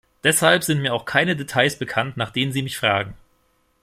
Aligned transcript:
Deshalb 0.23 0.63
sind 0.63 0.81
mir 0.81 0.95
auch 0.95 1.05
keine 1.05 1.35
Details 1.35 1.77
bekannt, 1.77 2.17
nach 2.17 2.31
denen 2.31 2.51
Sie 2.51 2.63
mich 2.63 2.75
fragen. 2.79 3.13